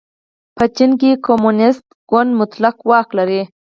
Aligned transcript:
په 0.55 0.65
چین 0.75 0.91
کې 0.99 1.11
کمونېست 1.27 1.85
ګوند 2.11 2.31
مطلق 2.39 2.75
واک 2.89 3.07
لري. 3.17 3.41